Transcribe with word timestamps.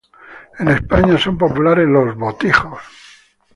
En 0.57 0.67
España, 0.69 1.15
son 1.19 1.37
populares 1.37 1.87
los 1.87 2.15
"botijos". 2.15 2.81